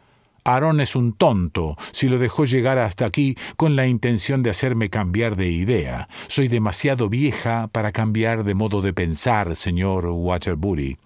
Aaron 0.45 0.81
es 0.81 0.95
un 0.95 1.13
tonto 1.13 1.77
si 1.91 2.09
lo 2.09 2.19
dejó 2.19 2.45
llegar 2.45 2.77
hasta 2.77 3.05
aquí 3.05 3.37
con 3.55 3.75
la 3.75 3.87
intención 3.87 4.43
de 4.43 4.49
hacerme 4.49 4.89
cambiar 4.89 5.35
de 5.35 5.49
idea. 5.49 6.09
Soy 6.27 6.47
demasiado 6.47 7.09
vieja 7.09 7.67
para 7.71 7.91
cambiar 7.91 8.43
de 8.43 8.53
modo 8.53 8.81
de 8.81 8.93
pensar, 8.93 9.55
señor 9.55 10.07
Waterbury. 10.07 10.97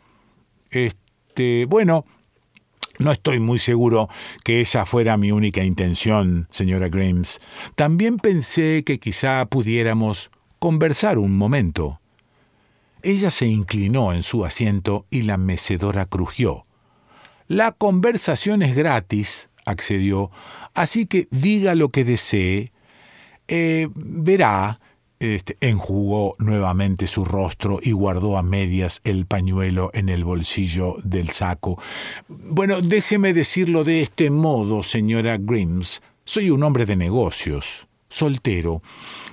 Este, 0.71 1.65
bueno, 1.65 2.05
no 2.99 3.11
estoy 3.11 3.39
muy 3.39 3.59
seguro 3.59 4.09
que 4.43 4.61
esa 4.61 4.85
fuera 4.85 5.17
mi 5.17 5.31
única 5.31 5.63
intención, 5.63 6.47
señora 6.51 6.89
Grimes. 6.89 7.39
También 7.75 8.17
pensé 8.17 8.83
que 8.85 8.99
quizá 8.99 9.45
pudiéramos 9.45 10.31
conversar 10.59 11.17
un 11.17 11.37
momento. 11.37 11.99
Ella 13.03 13.31
se 13.31 13.45
inclinó 13.45 14.13
en 14.13 14.23
su 14.23 14.45
asiento 14.45 15.05
y 15.11 15.21
la 15.21 15.37
mecedora 15.37 16.05
crujió. 16.05 16.65
La 17.47 17.71
conversación 17.71 18.61
es 18.61 18.75
gratis, 18.75 19.49
accedió, 19.65 20.31
así 20.73 21.05
que 21.05 21.27
diga 21.31 21.75
lo 21.75 21.89
que 21.89 22.03
desee. 22.03 22.71
Eh, 23.47 23.87
verá, 23.95 24.79
este, 25.19 25.57
enjugó 25.61 26.35
nuevamente 26.39 27.07
su 27.07 27.25
rostro 27.25 27.79
y 27.81 27.91
guardó 27.91 28.37
a 28.37 28.43
medias 28.43 29.01
el 29.03 29.25
pañuelo 29.25 29.89
en 29.93 30.09
el 30.09 30.23
bolsillo 30.23 30.97
del 31.03 31.29
saco. 31.29 31.79
Bueno, 32.27 32.81
déjeme 32.81 33.33
decirlo 33.33 33.83
de 33.83 34.01
este 34.01 34.29
modo, 34.29 34.83
señora 34.83 35.37
Grims. 35.37 36.01
Soy 36.23 36.49
un 36.49 36.63
hombre 36.63 36.85
de 36.85 36.95
negocios, 36.95 37.87
soltero. 38.09 38.81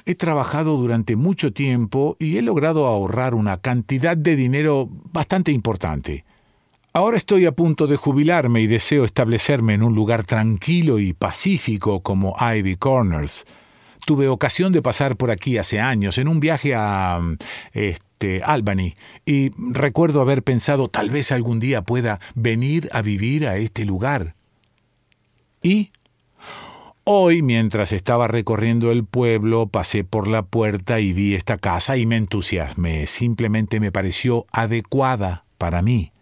He 0.07 0.15
trabajado 0.15 0.77
durante 0.77 1.17
mucho 1.17 1.53
tiempo 1.53 2.17
y 2.19 2.37
he 2.37 2.43
logrado 2.43 2.87
ahorrar 2.87 3.35
una 3.35 3.59
cantidad 3.59 4.17
de 4.17 4.37
dinero 4.37 4.89
bastante 5.13 5.53
importante. 5.53 6.25
Ahora 6.93 7.17
estoy 7.17 7.45
a 7.45 7.53
punto 7.53 7.89
de 7.89 7.97
jubilarme 7.97 8.61
y 8.61 8.69
deseo 8.69 9.05
establecerme 9.05 9.75
en 9.75 9.83
un 9.83 9.97
lugar 9.97 10.23
tranquilo 10.23 11.01
y 11.01 11.13
pacífico 11.13 12.05
como 12.05 12.37
Ivy 12.41 12.77
Corners. 12.77 13.45
Tuve 14.05 14.29
ocasión 14.29 14.73
de 14.73 14.83
pasar 14.83 15.17
por 15.17 15.31
aquí 15.31 15.59
hace 15.59 15.81
años 15.81 16.19
en 16.19 16.29
un 16.29 16.41
viaje 16.41 16.75
a 16.75 17.21
este 17.73 18.43
Albany 18.43 18.95
y 19.25 19.51
recuerdo 19.73 20.21
haber 20.21 20.43
pensado 20.43 20.89
tal 20.89 21.11
vez 21.11 21.33
algún 21.33 21.61
día 21.61 21.83
pueda 21.83 22.21
venir 22.35 22.89
a 22.93 23.03
vivir 23.03 23.47
a 23.47 23.57
este 23.57 23.85
lugar. 23.85 24.35
Y 25.63 25.91
Hoy, 27.07 27.43
mientras 27.43 27.93
estaba 27.93 28.29
recorriendo 28.29 28.91
el 28.91 29.05
pueblo, 29.05 29.67
pasé 29.67 30.05
por 30.05 30.27
la 30.27 30.43
puerta 30.43 31.01
y 31.01 31.13
vi 31.13 31.35
esta 31.35 31.59
casa 31.59 31.99
y 31.99 32.07
me 32.07 32.17
entusiasmé. 32.17 33.07
Simplemente 33.07 33.79
me 33.79 33.93
pareció 33.93 34.47
adecuada 34.51 35.45
para 35.59 35.83
mí. 35.83 36.13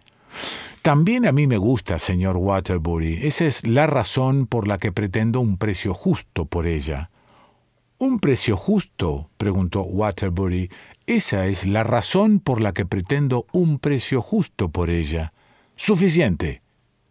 También 0.83 1.25
a 1.25 1.31
mí 1.31 1.47
me 1.47 1.57
gusta, 1.57 2.01
señor 2.01 2.37
Waterbury. 2.37 3.21
Esa 3.23 3.45
es 3.45 3.65
la 3.65 3.87
razón 3.87 4.49
por 4.49 4.67
la 4.67 4.79
que 4.79 4.91
pretendo 4.91 5.39
un 5.39 5.57
precio 5.57 5.95
justo 5.95 6.47
por 6.47 6.67
ella. 6.67 7.12
¿Un 8.03 8.19
precio 8.19 8.57
justo? 8.57 9.31
preguntó 9.37 9.83
Waterbury. 9.83 10.73
Esa 11.07 11.47
es 11.47 11.65
la 11.65 11.85
razón 11.85 12.41
por 12.41 12.61
la 12.61 12.73
que 12.73 12.85
pretendo 12.85 13.47
un 13.53 13.79
precio 13.79 14.23
justo 14.23 14.71
por 14.71 14.91
ella. 14.91 15.33
Suficiente 15.77 16.63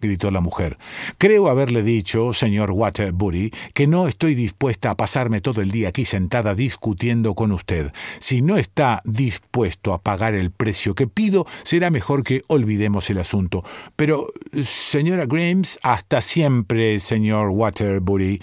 gritó 0.01 0.31
la 0.31 0.41
mujer. 0.41 0.77
Creo 1.17 1.47
haberle 1.47 1.81
dicho, 1.81 2.33
señor 2.33 2.71
Waterbury, 2.71 3.53
que 3.73 3.87
no 3.87 4.09
estoy 4.09 4.35
dispuesta 4.35 4.91
a 4.91 4.97
pasarme 4.97 5.39
todo 5.39 5.61
el 5.61 5.71
día 5.71 5.87
aquí 5.87 6.03
sentada 6.03 6.55
discutiendo 6.55 7.35
con 7.35 7.53
usted. 7.53 7.93
Si 8.19 8.41
no 8.41 8.57
está 8.57 9.01
dispuesto 9.05 9.93
a 9.93 10.01
pagar 10.01 10.33
el 10.33 10.51
precio 10.51 10.93
que 10.93 11.07
pido, 11.07 11.45
será 11.63 11.89
mejor 11.89 12.23
que 12.25 12.41
olvidemos 12.47 13.09
el 13.09 13.19
asunto. 13.19 13.63
Pero, 13.95 14.27
señora 14.65 15.25
Grimes, 15.25 15.79
hasta 15.83 16.19
siempre, 16.19 16.99
señor 16.99 17.51
Waterbury. 17.51 18.41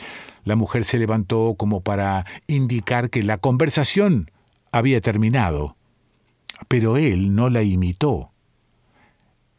La 0.49 0.57
mujer 0.57 0.87
se 0.87 0.97
levantó 0.97 1.57
como 1.59 1.83
para 1.83 2.25
indicar 2.47 3.11
que 3.11 3.23
la 3.23 3.37
conversación 3.37 4.31
había 4.73 5.03
terminado. 5.03 5.77
Pero 6.69 6.97
él 6.97 7.35
no 7.35 7.51
la 7.51 7.63
imitó. 7.63 8.31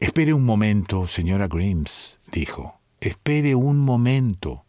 Espere 0.00 0.34
un 0.34 0.44
momento, 0.44 1.06
señora 1.06 1.46
Grimes, 1.46 2.18
dijo. 2.32 2.80
Espere 3.00 3.54
un 3.54 3.78
momento. 3.78 4.64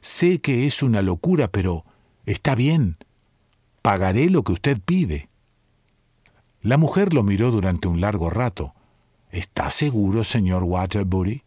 Sé 0.00 0.40
que 0.40 0.66
es 0.66 0.82
una 0.82 1.00
locura, 1.00 1.46
pero 1.46 1.84
está 2.26 2.56
bien. 2.56 2.96
Pagaré 3.82 4.30
lo 4.30 4.42
que 4.42 4.50
usted 4.50 4.80
pide. 4.84 5.28
La 6.60 6.76
mujer 6.76 7.14
lo 7.14 7.22
miró 7.22 7.52
durante 7.52 7.86
un 7.86 8.00
largo 8.00 8.30
rato. 8.30 8.74
¿Está 9.30 9.70
seguro, 9.70 10.24
señor 10.24 10.64
Waterbury? 10.64 11.44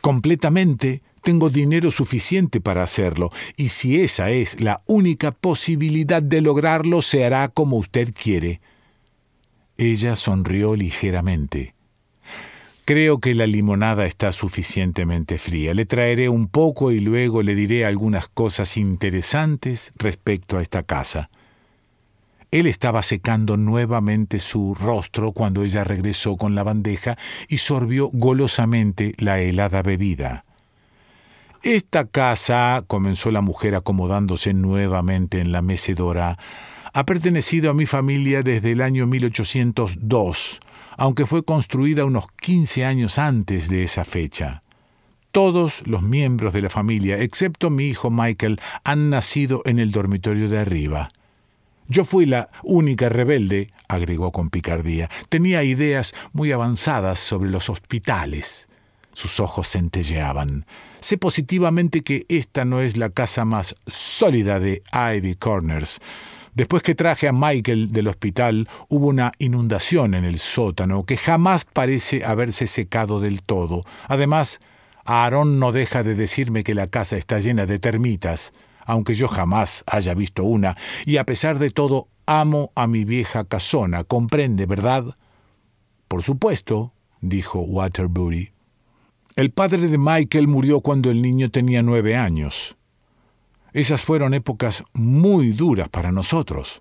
Completamente. 0.00 1.02
Tengo 1.22 1.50
dinero 1.50 1.90
suficiente 1.90 2.60
para 2.60 2.82
hacerlo, 2.82 3.30
y 3.56 3.70
si 3.70 4.00
esa 4.00 4.30
es 4.30 4.60
la 4.60 4.82
única 4.86 5.32
posibilidad 5.32 6.22
de 6.22 6.40
lograrlo, 6.40 7.02
se 7.02 7.24
hará 7.24 7.48
como 7.48 7.76
usted 7.76 8.14
quiere. 8.14 8.60
Ella 9.76 10.16
sonrió 10.16 10.74
ligeramente. 10.74 11.74
Creo 12.84 13.18
que 13.18 13.34
la 13.34 13.46
limonada 13.46 14.06
está 14.06 14.32
suficientemente 14.32 15.36
fría. 15.36 15.74
Le 15.74 15.84
traeré 15.84 16.30
un 16.30 16.48
poco 16.48 16.90
y 16.92 17.00
luego 17.00 17.42
le 17.42 17.54
diré 17.54 17.84
algunas 17.84 18.28
cosas 18.28 18.78
interesantes 18.78 19.92
respecto 19.96 20.56
a 20.56 20.62
esta 20.62 20.82
casa. 20.84 21.28
Él 22.50 22.66
estaba 22.66 23.02
secando 23.02 23.56
nuevamente 23.56 24.40
su 24.40 24.74
rostro 24.74 25.32
cuando 25.32 25.64
ella 25.64 25.84
regresó 25.84 26.36
con 26.36 26.54
la 26.54 26.62
bandeja 26.62 27.16
y 27.48 27.58
sorbió 27.58 28.10
golosamente 28.12 29.14
la 29.18 29.40
helada 29.40 29.82
bebida. 29.82 30.44
Esta 31.62 32.06
casa, 32.06 32.84
comenzó 32.86 33.30
la 33.30 33.40
mujer 33.40 33.74
acomodándose 33.74 34.54
nuevamente 34.54 35.40
en 35.40 35.52
la 35.52 35.60
mecedora, 35.60 36.38
ha 36.92 37.04
pertenecido 37.04 37.70
a 37.70 37.74
mi 37.74 37.84
familia 37.84 38.42
desde 38.42 38.72
el 38.72 38.80
año 38.80 39.06
1802 39.06 40.60
aunque 40.98 41.26
fue 41.26 41.44
construida 41.44 42.04
unos 42.04 42.26
15 42.42 42.84
años 42.84 43.18
antes 43.18 43.70
de 43.70 43.84
esa 43.84 44.04
fecha. 44.04 44.64
Todos 45.30 45.86
los 45.86 46.02
miembros 46.02 46.52
de 46.52 46.60
la 46.60 46.68
familia, 46.68 47.18
excepto 47.18 47.70
mi 47.70 47.86
hijo 47.86 48.10
Michael, 48.10 48.60
han 48.82 49.08
nacido 49.08 49.62
en 49.64 49.78
el 49.78 49.92
dormitorio 49.92 50.48
de 50.48 50.58
arriba. 50.58 51.08
Yo 51.90 52.04
fui 52.04 52.26
la 52.26 52.50
única 52.62 53.08
rebelde, 53.08 53.72
agregó 53.88 54.30
con 54.30 54.50
picardía. 54.50 55.08
Tenía 55.30 55.62
ideas 55.62 56.14
muy 56.32 56.52
avanzadas 56.52 57.18
sobre 57.18 57.50
los 57.50 57.70
hospitales. 57.70 58.68
Sus 59.14 59.40
ojos 59.40 59.68
centelleaban. 59.70 60.66
Sé 61.00 61.16
positivamente 61.16 62.02
que 62.02 62.26
esta 62.28 62.66
no 62.66 62.82
es 62.82 62.98
la 62.98 63.08
casa 63.08 63.46
más 63.46 63.74
sólida 63.86 64.60
de 64.60 64.82
Ivy 64.92 65.36
Corners. 65.36 66.00
Después 66.52 66.82
que 66.82 66.94
traje 66.94 67.26
a 67.26 67.32
Michael 67.32 67.90
del 67.90 68.08
hospital, 68.08 68.68
hubo 68.88 69.06
una 69.06 69.32
inundación 69.38 70.14
en 70.14 70.26
el 70.26 70.40
sótano 70.40 71.04
que 71.04 71.16
jamás 71.16 71.64
parece 71.64 72.22
haberse 72.22 72.66
secado 72.66 73.18
del 73.18 73.42
todo. 73.42 73.84
Además, 74.08 74.60
Aarón 75.06 75.58
no 75.58 75.72
deja 75.72 76.02
de 76.02 76.14
decirme 76.14 76.64
que 76.64 76.74
la 76.74 76.88
casa 76.88 77.16
está 77.16 77.38
llena 77.40 77.64
de 77.64 77.78
termitas, 77.78 78.52
aunque 78.88 79.14
yo 79.14 79.28
jamás 79.28 79.84
haya 79.86 80.14
visto 80.14 80.44
una, 80.44 80.76
y 81.04 81.18
a 81.18 81.24
pesar 81.24 81.58
de 81.58 81.68
todo 81.68 82.08
amo 82.24 82.72
a 82.74 82.86
mi 82.86 83.04
vieja 83.04 83.44
casona, 83.44 84.02
comprende, 84.02 84.64
¿verdad? 84.64 85.14
Por 86.08 86.22
supuesto, 86.22 86.94
dijo 87.20 87.60
Waterbury. 87.60 88.50
El 89.36 89.50
padre 89.50 89.88
de 89.88 89.98
Michael 89.98 90.48
murió 90.48 90.80
cuando 90.80 91.10
el 91.10 91.20
niño 91.20 91.50
tenía 91.50 91.82
nueve 91.82 92.16
años. 92.16 92.76
Esas 93.74 94.00
fueron 94.00 94.32
épocas 94.32 94.82
muy 94.94 95.50
duras 95.50 95.90
para 95.90 96.10
nosotros. 96.10 96.80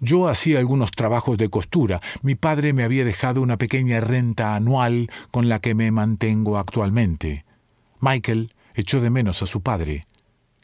Yo 0.00 0.28
hacía 0.28 0.60
algunos 0.60 0.92
trabajos 0.92 1.36
de 1.36 1.50
costura. 1.50 2.00
Mi 2.22 2.36
padre 2.36 2.72
me 2.72 2.84
había 2.84 3.04
dejado 3.04 3.42
una 3.42 3.58
pequeña 3.58 4.00
renta 4.00 4.54
anual 4.54 5.10
con 5.32 5.48
la 5.48 5.58
que 5.58 5.74
me 5.74 5.90
mantengo 5.90 6.58
actualmente. 6.58 7.44
Michael 8.00 8.54
echó 8.74 9.00
de 9.00 9.10
menos 9.10 9.42
a 9.42 9.46
su 9.46 9.62
padre. 9.62 10.04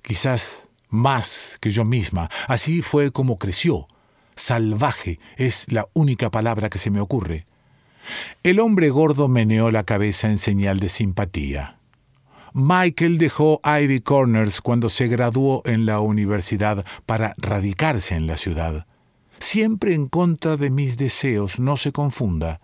Quizás 0.03 0.67
más 0.89 1.57
que 1.61 1.71
yo 1.71 1.85
misma. 1.85 2.29
Así 2.49 2.83
fue 2.83 3.13
como 3.13 3.39
creció. 3.39 3.89
Salvaje 4.35 5.19
es 5.37 5.67
la 5.71 5.87
única 5.93 6.31
palabra 6.31 6.69
que 6.69 6.79
se 6.79 6.91
me 6.91 7.01
ocurre. 7.01 7.47
El 8.43 8.61
hombre 8.61 8.91
gordo 8.91 9.29
meneó 9.29 9.71
la 9.71 9.85
cabeza 9.85 10.29
en 10.29 10.39
señal 10.39 10.81
de 10.81 10.89
simpatía. 10.89 11.77
Michael 12.53 13.19
dejó 13.19 13.61
Ivy 13.65 14.01
Corners 14.01 14.61
cuando 14.61 14.89
se 14.89 15.07
graduó 15.07 15.63
en 15.67 15.87
la 15.87 16.01
universidad 16.01 16.85
para 17.07 17.35
radicarse 17.37 18.17
en 18.17 18.27
la 18.27 18.37
ciudad. 18.37 18.87
Siempre 19.39 19.95
en 19.95 20.09
contra 20.09 20.57
de 20.57 20.71
mis 20.71 20.99
deseos, 20.99 21.61
no 21.61 21.77
se 21.77 21.93
confunda. 21.93 22.61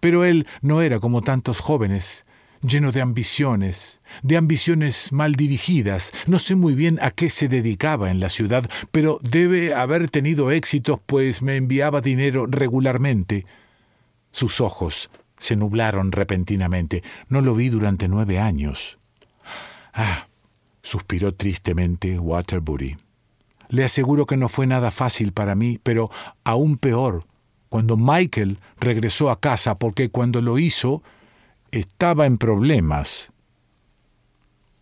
Pero 0.00 0.24
él 0.24 0.46
no 0.62 0.80
era 0.80 0.98
como 1.00 1.22
tantos 1.22 1.60
jóvenes, 1.60 2.24
lleno 2.62 2.92
de 2.92 3.00
ambiciones, 3.00 4.00
de 4.22 4.36
ambiciones 4.36 5.12
mal 5.12 5.34
dirigidas. 5.34 6.12
No 6.26 6.38
sé 6.38 6.54
muy 6.54 6.74
bien 6.74 6.98
a 7.02 7.10
qué 7.10 7.30
se 7.30 7.48
dedicaba 7.48 8.10
en 8.10 8.20
la 8.20 8.28
ciudad, 8.28 8.68
pero 8.90 9.18
debe 9.22 9.74
haber 9.74 10.10
tenido 10.10 10.50
éxitos, 10.50 11.00
pues 11.04 11.42
me 11.42 11.56
enviaba 11.56 12.00
dinero 12.00 12.46
regularmente. 12.46 13.46
Sus 14.32 14.60
ojos 14.60 15.10
se 15.38 15.56
nublaron 15.56 16.12
repentinamente. 16.12 17.02
No 17.28 17.40
lo 17.40 17.54
vi 17.54 17.68
durante 17.68 18.08
nueve 18.08 18.38
años. 18.38 18.98
Ah, 19.92 20.28
suspiró 20.82 21.34
tristemente 21.34 22.18
Waterbury. 22.18 22.96
Le 23.68 23.84
aseguro 23.84 24.26
que 24.26 24.36
no 24.36 24.48
fue 24.48 24.66
nada 24.66 24.90
fácil 24.90 25.32
para 25.32 25.54
mí, 25.54 25.78
pero 25.82 26.10
aún 26.44 26.78
peor, 26.78 27.24
cuando 27.68 27.96
Michael 27.96 28.60
regresó 28.80 29.30
a 29.30 29.40
casa, 29.40 29.78
porque 29.78 30.10
cuando 30.10 30.40
lo 30.40 30.58
hizo, 30.58 31.02
estaba 31.72 32.26
en 32.26 32.38
problemas. 32.38 33.32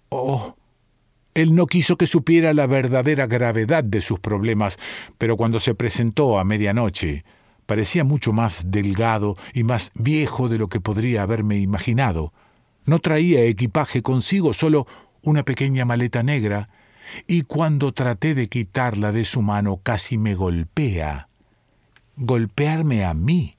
Oh, 0.09 0.55
él 1.37 1.55
no 1.55 1.67
quiso 1.67 1.97
que 1.99 2.07
supiera 2.07 2.55
la 2.55 2.67
verdadera 2.67 3.27
gravedad 3.27 3.85
de 3.85 4.01
sus 4.01 4.19
problemas, 4.19 4.79
pero 5.19 5.37
cuando 5.37 5.61
se 5.61 5.75
presentó 5.75 6.39
a 6.39 6.45
medianoche, 6.45 7.25
parecía 7.67 8.05
mucho 8.05 8.33
más 8.33 8.71
delgado 8.71 9.37
y 9.53 9.63
más 9.63 9.93
viejo 9.95 10.49
de 10.49 10.57
lo 10.57 10.69
que 10.69 10.81
podría 10.81 11.23
haberme 11.23 11.59
imaginado. 11.59 12.33
No 12.87 13.01
traía 13.01 13.43
equipaje 13.43 14.01
consigo, 14.01 14.55
solo 14.55 14.87
una 15.21 15.43
pequeña 15.43 15.85
maleta 15.85 16.23
negra, 16.23 16.71
y 17.27 17.43
cuando 17.43 17.93
traté 17.93 18.35
de 18.35 18.49
quitarla 18.49 19.13
de 19.13 19.27
su 19.27 19.43
mano 19.43 19.81
casi 19.83 20.17
me 20.17 20.35
golpea. 20.35 21.29
Golpearme 22.17 23.05
a 23.05 23.13
mí, 23.13 23.57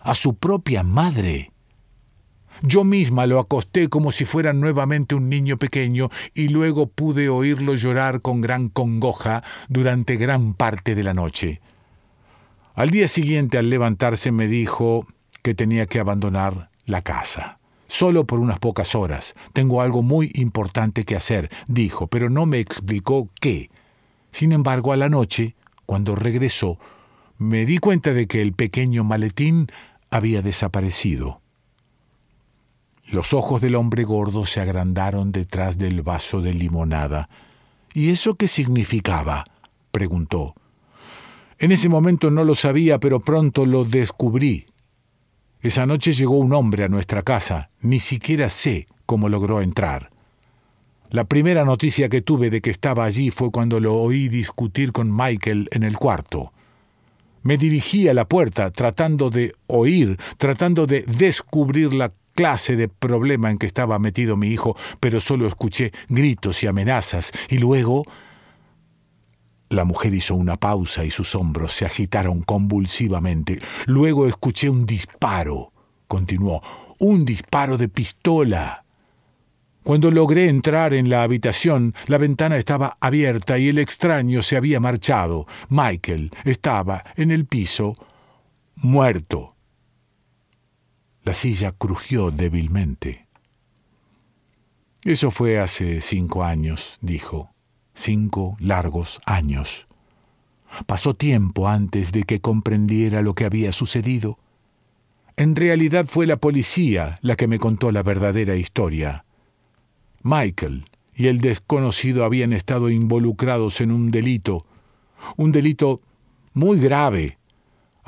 a 0.00 0.14
su 0.14 0.34
propia 0.34 0.82
madre. 0.82 1.49
Yo 2.62 2.84
misma 2.84 3.26
lo 3.26 3.38
acosté 3.38 3.88
como 3.88 4.12
si 4.12 4.24
fuera 4.24 4.52
nuevamente 4.52 5.14
un 5.14 5.28
niño 5.28 5.56
pequeño 5.56 6.10
y 6.34 6.48
luego 6.48 6.86
pude 6.88 7.28
oírlo 7.28 7.74
llorar 7.74 8.20
con 8.20 8.40
gran 8.40 8.68
congoja 8.68 9.42
durante 9.68 10.16
gran 10.16 10.54
parte 10.54 10.94
de 10.94 11.02
la 11.02 11.14
noche. 11.14 11.60
Al 12.74 12.90
día 12.90 13.08
siguiente, 13.08 13.58
al 13.58 13.70
levantarse, 13.70 14.32
me 14.32 14.46
dijo 14.46 15.06
que 15.42 15.54
tenía 15.54 15.86
que 15.86 16.00
abandonar 16.00 16.70
la 16.86 17.02
casa 17.02 17.60
solo 17.90 18.24
por 18.24 18.38
unas 18.38 18.58
pocas 18.60 18.94
horas. 18.94 19.34
Tengo 19.52 19.82
algo 19.82 20.02
muy 20.02 20.30
importante 20.34 21.04
que 21.04 21.16
hacer, 21.16 21.50
dijo, 21.66 22.06
pero 22.06 22.30
no 22.30 22.46
me 22.46 22.60
explicó 22.60 23.28
qué. 23.40 23.68
Sin 24.30 24.52
embargo, 24.52 24.92
a 24.92 24.96
la 24.96 25.08
noche, 25.08 25.56
cuando 25.86 26.14
regresó, 26.14 26.78
me 27.36 27.66
di 27.66 27.78
cuenta 27.78 28.12
de 28.14 28.26
que 28.26 28.42
el 28.42 28.52
pequeño 28.52 29.02
maletín 29.02 29.66
había 30.08 30.40
desaparecido. 30.40 31.40
Los 33.12 33.34
ojos 33.34 33.60
del 33.60 33.74
hombre 33.74 34.04
gordo 34.04 34.46
se 34.46 34.60
agrandaron 34.60 35.32
detrás 35.32 35.78
del 35.78 36.02
vaso 36.02 36.40
de 36.40 36.54
limonada. 36.54 37.28
¿Y 37.92 38.10
eso 38.10 38.36
qué 38.36 38.46
significaba? 38.46 39.44
preguntó. 39.90 40.54
En 41.58 41.72
ese 41.72 41.88
momento 41.88 42.30
no 42.30 42.44
lo 42.44 42.54
sabía, 42.54 43.00
pero 43.00 43.18
pronto 43.18 43.66
lo 43.66 43.84
descubrí. 43.84 44.66
Esa 45.60 45.86
noche 45.86 46.12
llegó 46.12 46.38
un 46.38 46.52
hombre 46.52 46.84
a 46.84 46.88
nuestra 46.88 47.22
casa, 47.22 47.70
ni 47.80 47.98
siquiera 47.98 48.48
sé 48.48 48.86
cómo 49.06 49.28
logró 49.28 49.60
entrar. 49.60 50.10
La 51.10 51.24
primera 51.24 51.64
noticia 51.64 52.08
que 52.08 52.22
tuve 52.22 52.48
de 52.48 52.60
que 52.60 52.70
estaba 52.70 53.04
allí 53.04 53.32
fue 53.32 53.50
cuando 53.50 53.80
lo 53.80 53.96
oí 53.96 54.28
discutir 54.28 54.92
con 54.92 55.14
Michael 55.14 55.68
en 55.72 55.82
el 55.82 55.98
cuarto. 55.98 56.52
Me 57.42 57.56
dirigí 57.56 58.06
a 58.06 58.14
la 58.14 58.26
puerta 58.26 58.70
tratando 58.70 59.30
de 59.30 59.52
oír, 59.66 60.16
tratando 60.38 60.86
de 60.86 61.02
descubrir 61.02 61.92
la 61.92 62.12
clase 62.34 62.76
de 62.76 62.88
problema 62.88 63.50
en 63.50 63.58
que 63.58 63.66
estaba 63.66 63.98
metido 63.98 64.36
mi 64.36 64.48
hijo, 64.48 64.76
pero 65.00 65.20
solo 65.20 65.46
escuché 65.46 65.92
gritos 66.08 66.62
y 66.62 66.66
amenazas, 66.66 67.32
y 67.48 67.58
luego 67.58 68.04
la 69.70 69.84
mujer 69.84 70.12
hizo 70.14 70.34
una 70.34 70.56
pausa 70.56 71.04
y 71.04 71.12
sus 71.12 71.36
hombros 71.36 71.72
se 71.72 71.86
agitaron 71.86 72.42
convulsivamente. 72.42 73.60
Luego 73.86 74.26
escuché 74.26 74.68
un 74.68 74.84
disparo. 74.84 75.72
Continuó. 76.08 76.60
Un 76.98 77.24
disparo 77.24 77.78
de 77.78 77.88
pistola. 77.88 78.84
Cuando 79.84 80.10
logré 80.10 80.48
entrar 80.48 80.92
en 80.92 81.08
la 81.08 81.22
habitación, 81.22 81.94
la 82.06 82.18
ventana 82.18 82.56
estaba 82.58 82.98
abierta 83.00 83.58
y 83.58 83.68
el 83.68 83.78
extraño 83.78 84.42
se 84.42 84.56
había 84.56 84.80
marchado. 84.80 85.46
Michael 85.68 86.32
estaba 86.44 87.04
en 87.16 87.30
el 87.30 87.46
piso, 87.46 87.94
muerto. 88.74 89.54
La 91.24 91.34
silla 91.34 91.72
crujió 91.72 92.30
débilmente. 92.30 93.26
Eso 95.04 95.30
fue 95.30 95.58
hace 95.58 96.00
cinco 96.00 96.44
años, 96.44 96.98
dijo 97.00 97.50
cinco 97.94 98.56
largos 98.60 99.20
años. 99.26 99.86
Pasó 100.86 101.14
tiempo 101.14 101.68
antes 101.68 102.12
de 102.12 102.22
que 102.22 102.40
comprendiera 102.40 103.22
lo 103.22 103.34
que 103.34 103.44
había 103.44 103.72
sucedido. 103.72 104.38
En 105.36 105.56
realidad 105.56 106.06
fue 106.08 106.26
la 106.26 106.36
policía 106.36 107.18
la 107.22 107.36
que 107.36 107.48
me 107.48 107.58
contó 107.58 107.92
la 107.92 108.02
verdadera 108.02 108.56
historia. 108.56 109.24
Michael 110.22 110.84
y 111.14 111.26
el 111.26 111.40
desconocido 111.40 112.24
habían 112.24 112.52
estado 112.52 112.88
involucrados 112.88 113.80
en 113.80 113.90
un 113.90 114.10
delito, 114.10 114.64
un 115.36 115.52
delito 115.52 116.00
muy 116.54 116.78
grave. 116.78 117.38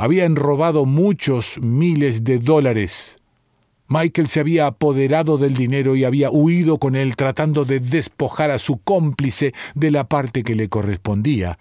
Habían 0.03 0.35
robado 0.35 0.85
muchos 0.85 1.61
miles 1.63 2.25
de 2.25 2.41
dólares. 2.41 3.21
Michael 3.87 4.27
se 4.27 4.41
había 4.41 4.67
apoderado 4.67 5.39
del 5.39 5.55
dinero 5.55 5.95
y 5.95 6.03
había 6.03 6.29
huido 6.29 6.79
con 6.79 6.97
él 6.97 7.15
tratando 7.15 7.65
de 7.65 7.79
despojar 7.79 8.51
a 8.51 8.59
su 8.59 8.79
cómplice 8.79 9.55
de 9.77 9.93
la 9.93 10.09
parte 10.09 10.43
que 10.43 10.57
le 10.57 10.69
correspondía. 10.69 11.57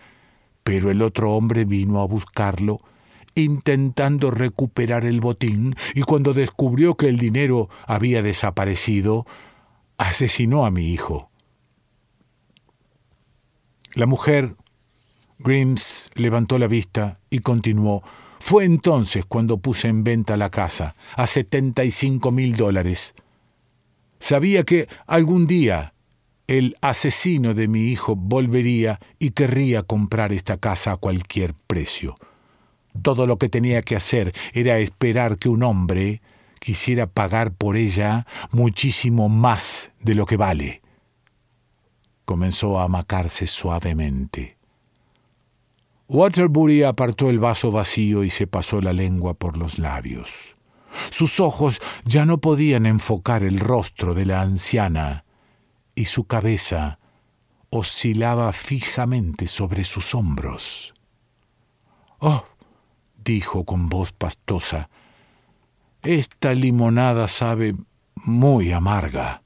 Pero 0.64 0.90
el 0.90 1.04
otro 1.04 1.36
hombre 1.36 1.66
vino 1.66 2.02
a 2.02 2.08
buscarlo, 2.08 2.82
intentando 3.36 4.32
recuperar 4.32 5.06
el 5.06 5.22
botín, 5.22 5.76
y 5.94 6.02
cuando 6.02 6.34
descubrió 6.34 6.96
que 6.96 7.10
el 7.10 7.20
dinero 7.20 7.70
había 7.86 8.24
desaparecido, 8.24 9.28
asesinó 10.00 10.66
a 10.66 10.72
mi 10.72 10.92
hijo. 10.92 11.30
La 13.94 14.08
mujer, 14.08 14.56
Grims, 15.38 16.10
levantó 16.16 16.58
la 16.58 16.66
vista 16.66 17.20
y 17.30 17.38
continuó. 17.38 18.02
Fue 18.42 18.66
entonces 18.66 19.24
cuando 19.28 19.60
puse 19.60 19.88
en 19.88 20.04
venta 20.04 20.36
la 20.36 20.50
casa, 20.50 20.96
a 21.16 21.28
75 21.28 22.32
mil 22.32 22.56
dólares. 22.56 23.14
Sabía 24.20 24.64
que 24.64 24.88
algún 25.06 25.46
día 25.46 25.94
el 26.48 26.76
asesino 26.82 27.54
de 27.54 27.68
mi 27.68 27.92
hijo 27.92 28.16
volvería 28.16 29.00
y 29.20 29.30
querría 29.30 29.84
comprar 29.84 30.34
esta 30.34 30.58
casa 30.58 30.94
a 30.94 30.98
cualquier 30.98 31.54
precio. 31.68 32.16
Todo 33.04 33.28
lo 33.28 33.38
que 33.38 33.48
tenía 33.48 33.84
que 33.84 33.96
hacer 33.96 34.34
era 34.54 34.80
esperar 34.80 35.38
que 35.38 35.48
un 35.48 35.62
hombre 35.62 36.24
quisiera 36.60 37.06
pagar 37.06 37.54
por 37.54 37.78
ella 37.78 38.26
muchísimo 38.52 39.30
más 39.30 39.92
de 40.00 40.16
lo 40.16 40.26
que 40.26 40.38
vale. 40.38 40.82
Comenzó 42.26 42.80
a 42.80 42.86
amacarse 42.86 43.46
suavemente. 43.46 44.61
Waterbury 46.14 46.84
apartó 46.84 47.30
el 47.30 47.40
vaso 47.40 47.72
vacío 47.72 48.26
y 48.26 48.30
se 48.30 48.46
pasó 48.46 48.82
la 48.82 48.92
lengua 48.92 49.34
por 49.34 49.56
los 49.56 49.80
labios. 49.80 50.58
Sus 51.10 51.40
ojos 51.40 51.80
ya 52.04 52.26
no 52.26 52.40
podían 52.40 52.86
enfocar 52.86 53.44
el 53.44 53.62
rostro 53.62 54.14
de 54.14 54.26
la 54.26 54.42
anciana 54.42 55.24
y 55.96 56.06
su 56.06 56.26
cabeza 56.26 57.00
oscilaba 57.70 58.52
fijamente 58.52 59.48
sobre 59.48 59.86
sus 59.86 60.14
hombros. 60.14 60.94
Oh, 62.20 62.44
dijo 63.24 63.64
con 63.64 63.88
voz 63.88 64.12
pastosa, 64.12 64.90
esta 66.02 66.54
limonada 66.54 67.30
sabe 67.30 67.74
muy 68.16 68.74
amarga. 68.74 69.44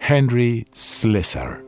Henry 0.00 0.66
Slessor 0.72 1.67